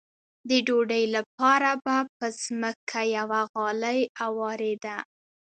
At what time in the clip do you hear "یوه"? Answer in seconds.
3.17-3.41